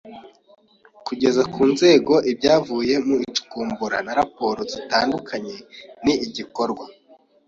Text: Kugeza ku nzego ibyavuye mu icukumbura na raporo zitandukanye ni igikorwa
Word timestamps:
Kugeza 1.07 1.41
ku 1.53 1.61
nzego 1.71 2.13
ibyavuye 2.31 2.93
mu 3.07 3.15
icukumbura 3.27 3.97
na 4.05 4.13
raporo 4.19 4.59
zitandukanye 4.71 5.55
ni 6.03 6.13
igikorwa 6.25 6.85